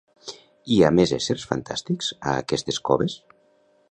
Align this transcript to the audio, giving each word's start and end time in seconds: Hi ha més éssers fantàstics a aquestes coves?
Hi 0.75 0.79
ha 0.85 0.89
més 0.99 1.13
éssers 1.17 1.43
fantàstics 1.51 2.09
a 2.31 2.35
aquestes 2.45 2.83
coves? 2.91 3.21